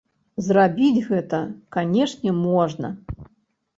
Зрабіць 0.45 1.03
гэта, 1.09 1.41
канешне, 1.75 2.35
можна. 2.47 2.87